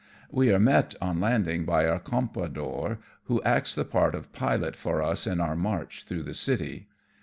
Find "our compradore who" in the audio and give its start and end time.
1.87-3.39